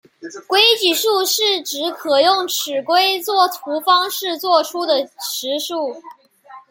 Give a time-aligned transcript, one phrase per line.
[0.47, 6.01] 规矩数是指可用尺规作图方式作出的实数。